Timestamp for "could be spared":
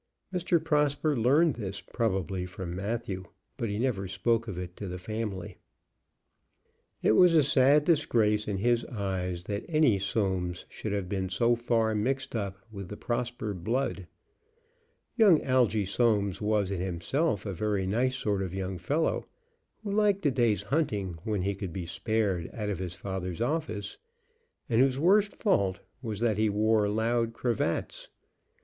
21.53-22.49